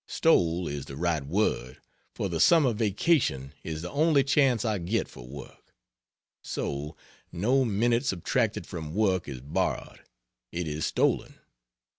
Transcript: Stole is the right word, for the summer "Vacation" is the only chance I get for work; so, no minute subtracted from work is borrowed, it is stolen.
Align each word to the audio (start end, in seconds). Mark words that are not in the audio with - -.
Stole 0.07 0.67
is 0.67 0.85
the 0.85 0.97
right 0.97 1.23
word, 1.23 1.79
for 2.11 2.27
the 2.27 2.39
summer 2.39 2.73
"Vacation" 2.73 3.53
is 3.63 3.83
the 3.83 3.91
only 3.91 4.23
chance 4.23 4.65
I 4.65 4.79
get 4.79 5.07
for 5.07 5.27
work; 5.27 5.75
so, 6.41 6.97
no 7.31 7.63
minute 7.63 8.03
subtracted 8.07 8.65
from 8.65 8.95
work 8.95 9.27
is 9.27 9.41
borrowed, 9.41 9.99
it 10.51 10.67
is 10.67 10.87
stolen. 10.87 11.35